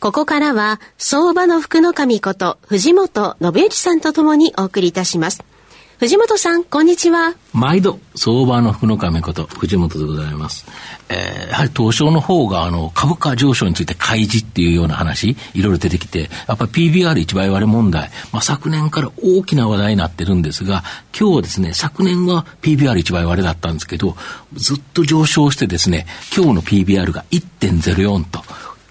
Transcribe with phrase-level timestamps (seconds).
[0.00, 5.42] ここからは、相場の福の神こと、藤本信之さんとともにお送りいたします。
[5.98, 7.34] 藤本さん、こんにちは。
[7.52, 10.66] 毎度、相場の福の神こと、藤本でございます。
[11.08, 20.84] えー、やはり東証の方が、あの、株価上昇について開示っていうような話、いろいろ出てきて、やっぱ PBR1 倍割れ問題、まあ、昨年から大きな話題になってるんですが、
[21.18, 24.16] 今日ですね、昨年は PBR1 倍割れだったんですけど、
[24.54, 28.44] ずっと上昇してですね、今日の PBR が1.04と、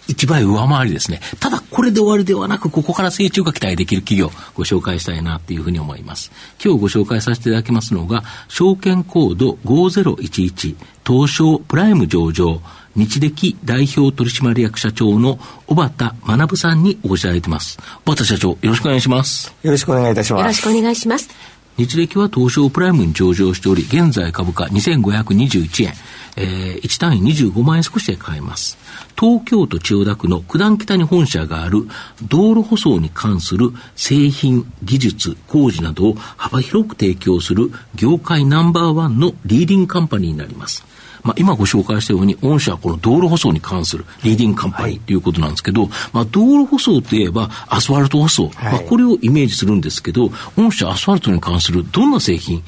[0.07, 1.21] 一倍上回りですね。
[1.39, 6.31] ただ、これで終わりではなく、ここから成長が期待できる企業、ご紹介したいなというふうに思います。
[6.63, 12.61] 今日ご紹介させていただきますのが、証券コード5011、東証プライム上場、
[12.95, 17.77] 日歴代表取締役社長の小畑学さんにお越しいただいてます。
[18.05, 19.53] 小畑社長、よろしくお願いします。
[19.61, 20.41] よろしくお願いいたします。
[20.41, 21.56] よろしくお願いします。
[21.77, 25.93] 日歴は東証プライムに上場しており、現在株価2521円、
[26.35, 28.79] えー、1単位25万円少しで買えます。
[29.19, 31.87] 東京都千代田区の九段北に本社がある
[32.23, 40.83] 道路舗装に関する製品、技術、工事などを幅広く提供する業界ナンバーワンのリーディングカンパニーになります。
[41.27, 52.63] まあ、今ご紹介したように、御社はこの道路舗装に関するリーディングカンパニーということなんですけど、はい、まあ、道路舗装といえばアスファルト舗装、はい、まあ、これをイメージするんですけど、御社アスファルトに関するどんな製品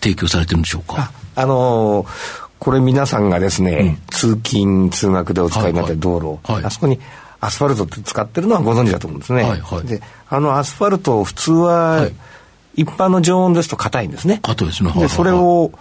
[0.00, 1.12] 提供されてるんでしょうか？
[1.36, 6.98] あ、あのーこれ皆さんがですね、うん、通勤、通学でお使いになってる道路、はいはい、あそこに
[7.40, 9.42] アスファルトって使ってるのはご存知だと思うんですね。
[9.42, 10.00] はいはい、で、
[10.30, 12.08] あのアスファルト、普通は、
[12.74, 14.40] 一般の常温ですと硬いんですね。
[14.40, 14.92] 硬いですね。
[14.92, 15.72] で、それを、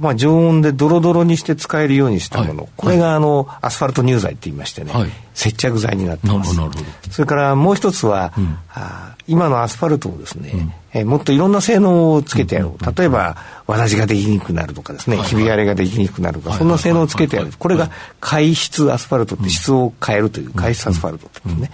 [0.00, 6.54] まあ、常温でドロドロにして使えるようにしたもの、はい、これがあのアスファルト乳剤って言いましてね、はい、接着剤になってます。
[7.10, 10.72] それからもう一つは、うん、あ今のアスファルトをですね、うん。
[10.94, 12.98] えー、もっといろんな性能をつけてやろう。
[12.98, 17.52] 例えば、わらじができにくくなるとかですね、ひび割れができにくくなるとか、そんな性能をつけてやる。
[17.58, 17.90] これが
[18.20, 21.70] 回質アスファルトって質を変えるという、回質アスファルトってですね。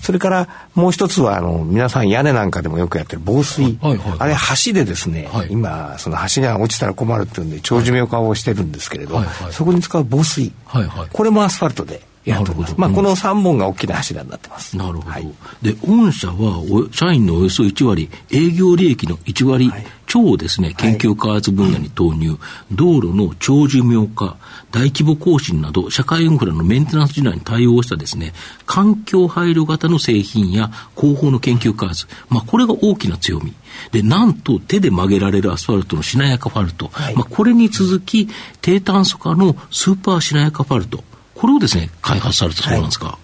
[0.00, 12.74] それからもう一つはあの皆さん屋根なんかでもよくやってる防水、はいはいはい、あれ橋でですね、はい、今その橋が落ちたら困るっていうんで長寿命化をしてるんですけれど、はいはい、そこに使う防水、はいはい、これもアスファルトでやってます。
[12.78, 14.76] まあ、この3本が大きな柱になってます。
[14.76, 15.10] なるほど。
[15.10, 15.28] はい、
[15.62, 19.70] で、御社は社員のおよそ1割、営業利益の1割
[20.14, 22.38] 超ですね、研究開発分野に投入、
[22.70, 24.36] 道路の長寿命化、
[24.70, 28.32] 大規模更新など、社会インフラのメンテナンス時代に対応したですね、
[28.64, 33.54] 環境配慮型の製品や広報の研究開発、まあ、これが大きな強み。
[33.90, 38.28] で、なんと手で曲げられるアスファルトのしなやかファルト、はい、まあ、これに続き、
[38.60, 41.02] 低炭素化のスーパーしなやかファルト、
[41.34, 43.06] これをですね、開発されたそうなんですか。
[43.06, 43.23] はい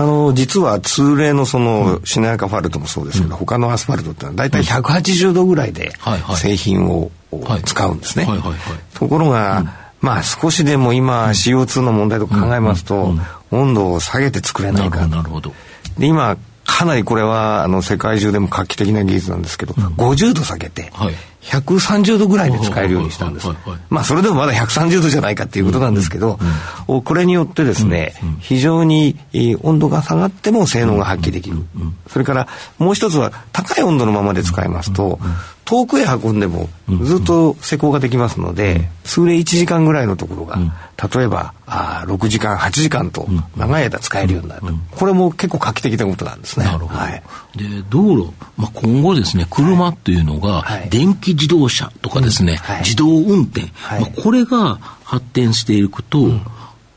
[0.00, 5.92] あの、実は通例のその、しなやかファルトもそうですけど、うん、他のアスファルトってのは大体180度ぐらいで
[6.36, 7.10] 製品を
[7.64, 8.28] 使うんですね。
[8.94, 9.68] ところが、うん、
[10.00, 13.12] まあ少しでも今 CO2 の問題とか考えますと、
[13.50, 15.04] 温度を下げて作れないか。
[15.08, 15.52] なるほど。
[15.98, 23.48] で、今、かなりこれはあの世界中でも画期的な技術なんですけど、うん、50度下げて、はい、130度ぐらいで使えるようにしたんです。
[23.88, 26.38] まあそれでもまだ130度じゃないかっていうことなんですけど、
[26.86, 29.16] これによってですね、非常に
[29.62, 31.58] 温度が下がっても性能が発揮できる。
[32.08, 35.18] それからもう一つは高い温度のままで使いますと、
[35.68, 36.70] 遠くへ運んでも
[37.02, 40.56] ずっと施工ができますので、数例1時間ぐらいのところが、
[41.14, 44.62] 例えばあ6時間8時間と長い間使えるようになる。
[44.62, 46.64] と、これも結構画期的なことなんですね。
[46.64, 47.22] なるほど、はい、
[47.54, 56.42] で道路、まあ、今後ですね車っていうのが電気自動車とかですね、はい、自動運転、はい、まあ、これが発展していくと、うん、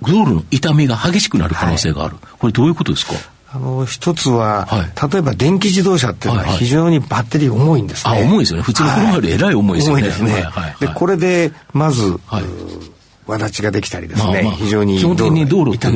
[0.01, 3.15] 道路の傷みが激しくなる可能性がある、これどういうことですか？
[3.53, 8.13] あの一つは、はい、例えば電気自動車っていうのは非常にバッテリー重いんですね。
[8.13, 8.63] あ重いですよね。
[8.63, 10.03] 普通の車よりえらい重いですよね。
[10.03, 10.43] 重いですね。
[10.79, 12.43] でこれでまず、はい。
[13.27, 15.87] わだちができたりですね、まあまあ、非常に基本的に道路って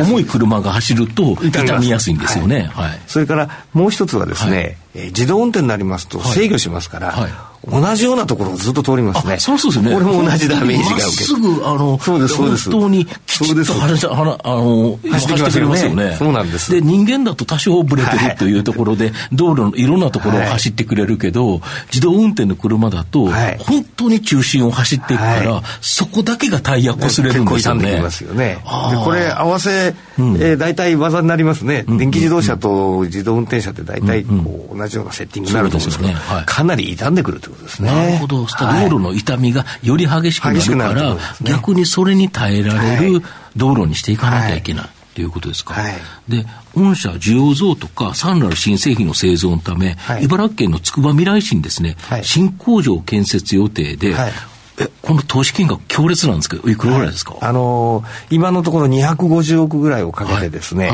[0.00, 9.38] 重い車が走ると傷みやすいんですよね、はい、それからもう一つはですね、はい、えー、自動運転になりますと制御しますから、はい同じようなところをずっと通りますね。
[9.38, 9.92] そうそうですね。
[9.92, 12.70] これも同じダメージが受けすぐ、あの、そうです、そうです。
[12.70, 16.16] 本当にきちっと走あの走ってくれますよね。
[16.18, 16.72] そうなんです。
[16.72, 23.26] で、人間だと多少ブレてるというところで、道路のいろんなところを走ってくれるけど、自動運転の車だと、
[23.58, 28.00] 本当に中心を走っていくから、そこだけがタイヤこすれるんですよね。
[28.34, 28.54] ね。
[28.90, 36.14] で、これ合わせうん、えー、大体技になりますね、うん、電気自動車と自動運転車って大体こう同じようなセッティングになると思うんですけど、ね。
[36.14, 37.90] はい、かなり傷んでくるということですね。
[37.90, 38.46] なるほど、道
[38.84, 40.44] 路の痛みがより激しく
[40.76, 43.22] なるから、ね、逆にそれに耐えられる
[43.56, 44.84] 道路にしていかなきゃいけない
[45.14, 45.24] とい。
[45.24, 45.74] うことですか？
[45.74, 45.94] はい、
[46.28, 54.14] で、御社需要増とか、さらなる新製品の製造のため、はい、茨城県のつくばみらい市にですね、はい、新工場建設予定で、
[54.80, 60.90] え、この投資金額強烈なんですけど、いくらぐらいですか、あのー、今のところ250億ぐらいをかけてですね、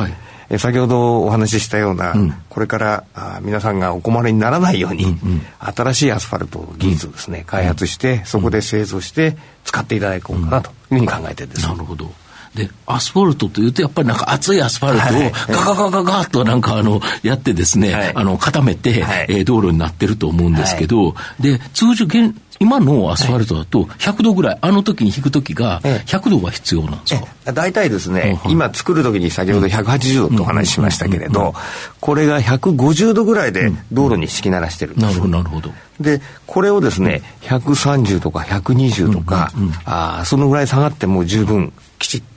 [0.49, 11.67] え先ほどお話ししたような、うん、これからあ皆さんがお困りにならないように、うんうん、新しいアスファルト技術をですね、開発して、そこで製造して使っていただこうかなというふうに考えてるんです。
[11.67, 12.11] なるほど。
[12.55, 31.55] で、アスファルトというと、やっぱりなんか熱いアスファルトをガガガガガッとなんかあの、やってですね、はい、あの、固めて、はい、えー、道路になってると思うんですけど、はい、で、通常現、今のアスファルトだと100度ぐらい、あの時に引く時が100度が必要なんですか大体ですね、今作る時に先ほど180度とお話ししましたけれど、
[32.01, 35.07] これが150度ぐらいで道路に敷き鳴らしてるんです。
[35.07, 35.71] なるほど、なるほど。
[36.01, 39.53] で、これをですね、130とか120とか、
[39.85, 42.36] あそのぐらい下がっても十分きちっと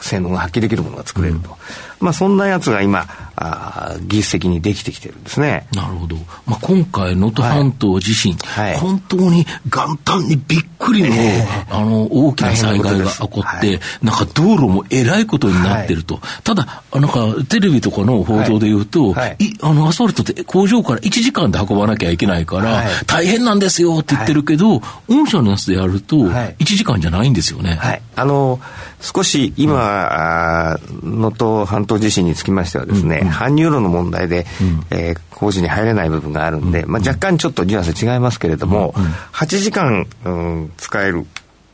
[0.00, 1.56] 性能が発揮できるものが作れると、うん、
[2.00, 5.66] まあ、そんなやつが今あ、技術的にできてきてるんですね。
[5.72, 6.16] なるほど。
[6.46, 16.16] まあ、今回、能登半島地震、はい、本当に元旦にびっくりの、えー、あの、大きな災害が起こって、はい、なんか道路もえらいことになってると。
[16.16, 27.76] はい、ただ、なんか、テレビとかの報道で言うと、はい、あの、アスファルトって工場から1時間で運ばなきゃいけないから、大変なんですよって言ってるけど、御社のやつでやると、1時間じゃないんですよね。
[27.80, 28.02] はい。
[28.14, 28.60] あの、
[29.04, 41.26] 少し今、能、う、登、ん、半島地震につきましてはですね、うん、搬入路の問題で、うん、えー、工事に入れない部分があるんで、うん、まあ、若干ちょっとニュアンス違いますけれども、うん、8時間、うん、使える。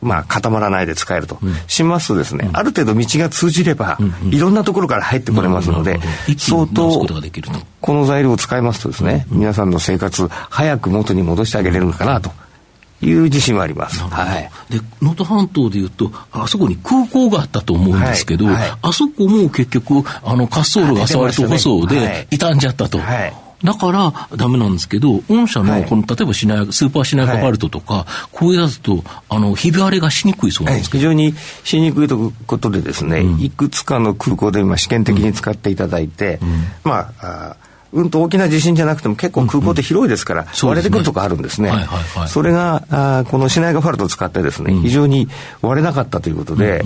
[0.02, 3.98] まあ、固まらないで使えると、しますとですね、ある程度道が通じれば、
[4.30, 6.00] いろんなところから入ってこれますので、
[6.38, 7.06] 相当、
[7.82, 9.70] この材料を使いますとですね、皆さん。
[9.70, 12.30] の生活、早く元に戻してあげれるのかなと
[13.02, 14.00] いう自信はあります。
[14.02, 14.50] はい。
[14.70, 18.54] で、能登半島でいうと、あそこに空港があったと思うんですけど、はい。
[18.54, 22.98] はい、あそこも結局、あの、滑走路が触りと舗装で傷んじゃったと。
[22.98, 23.34] はい。
[23.62, 37.56] だからダメなんですけど、御社のこの、例えばシナスーパーシナイカバルトとか、はい、こういうやつと、あの、ひび割れがしにくいそうなんですか、非常にしにくいということでですね、うん、いくつかの空港で今試験的に使っていただいて、うん、まあ、あ
[37.92, 41.72] うんと大きな地震じゃなくても結構空港って広いですから、割れてくるとこあるんですね。
[42.28, 45.28] それがあこのシナイガファルトを使ってですね、非常に
[45.62, 46.84] 割れなかったということで、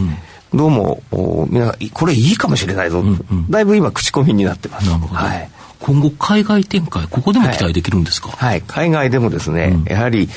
[0.54, 3.04] どうもお皆さんこれいいかもしれないぞ、
[3.50, 4.88] だいぶ今口コミになってます。
[4.88, 10.28] はい、今後海外展開ここでも期待できるんですか、はい、はい、海外でもですね、やはり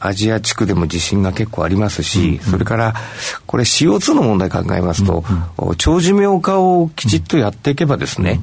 [0.00, 2.94] アジア地区でも地震が結構ありますし、それから
[3.46, 5.24] これ CO2 の問題考えますと、
[5.78, 8.40] 長寿命化をきちっとやっていけばですね、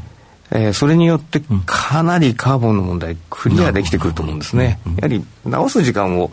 [0.54, 4.80] えー、それによってかなりカーボンの問題クリアできてくると思うんですね。
[4.98, 6.30] やはり直す時間を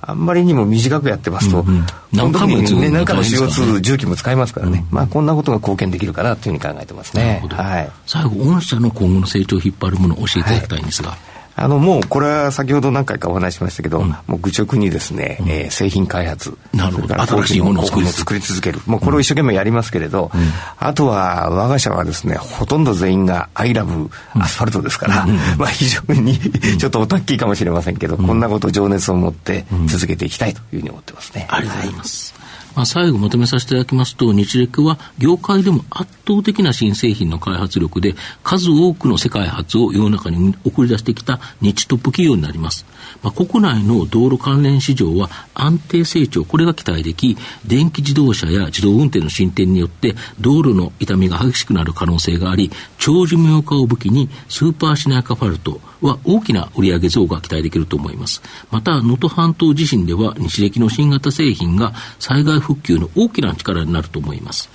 [0.00, 1.64] あんまりにも短くやってますと、
[2.12, 7.42] 何回もね、何回も CO2 重機も使いますからね、まあこんなことが貢献できるかなというふうに考えてますね。
[7.50, 11.10] はい、最後、御社の今後の成長を引っ張るものを教えていただきたいんですが。
[11.10, 16.56] はいあの、もう、これは先ほど何回かお話しましたけど、うん、もう愚直にですね、うん、えー、製品開発。
[16.74, 17.14] なるほど。
[17.18, 18.80] 新しいものを作り続ける。
[18.84, 20.40] もうこれを一生懸命やりますけれど、うん、
[20.78, 31.46] あとは、我が社はですね、ほとんど全員がアイラブアスファルトですから、まあ非常にちょっとおたっきいかもしれませんけど、こんなこと情熱を持って続けていきたいというふうに思ってますね。
[31.48, 32.34] ありがとうございます。
[32.36, 38.14] はいまあ、最後まとめさせていただきますと、日レクは業界でも圧倒的な新製品の開発力で、
[38.44, 42.84] 数多くの世界初を世の中に送り出してきた日トップ企業になります。
[43.22, 58.42] まあ、国内の道路関連市場は安定成長、これが期待でき、電気自動車や自動運転の進展によって、道路の傷みが激しくなる可能性があり、長寿命化を武器に、スーパーシナイカファルト、は大きな売上増が期待できると思います。
[58.70, 64.68] また、能登半島地震では日暦の新型製品が災害復旧の大きな力になると思います。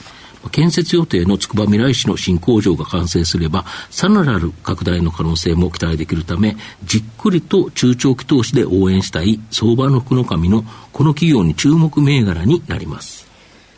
[0.50, 13.28] 建設予定の筑波未来市の新工場が完成すれば、さらなる拡大の可能性も期待できるため、じっくりと中長期投資で応援したい相場の福の神のこの企業に注目銘柄になります。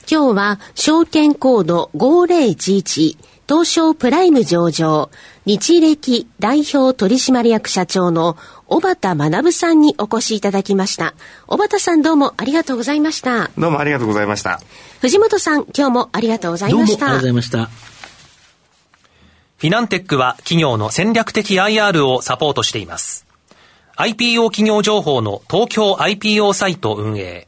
[0.09, 5.09] 今日は証券コード5011東証プライム上場
[5.45, 11.13] 日歴代表取締役社長の小畑学さんにお越しいただきました。
[11.47, 13.51] 小畑さんどうもありがとうございました。
[13.57, 14.61] どうもありがとうございました。
[15.01, 17.05] 藤本さん今日もありがとうございました。
[17.05, 17.65] ありがとうございました。
[19.57, 23.25] フィナンテックは企業の戦略的 IR をサポートしています。
[23.97, 27.47] IPO 企業情報の東京 IPO サイト運営。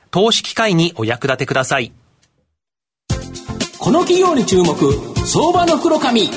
[0.11, 1.93] 投資機会にお役立てください。
[3.79, 4.75] この企業に注目、
[5.25, 6.29] 相場の黒髪。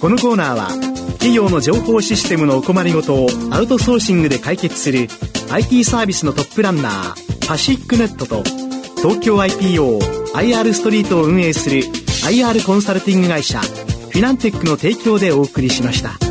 [0.00, 0.68] このコーナーは、
[1.14, 5.08] 企業の情報システムのお困りごとをアウトソーシングで解決する
[5.50, 8.42] IT サービスのトップランナーパシックネットと
[8.96, 11.82] 東京 IPOIR ストリートを運営する
[12.26, 16.23] IR コンサルティング会社フィナンテックの提供でお送りしました。